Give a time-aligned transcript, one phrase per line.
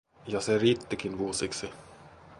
[0.27, 1.69] Ja se riittikin vuosiksi.